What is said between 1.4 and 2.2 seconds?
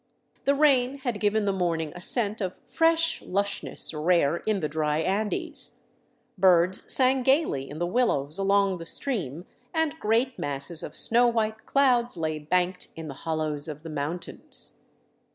the morning a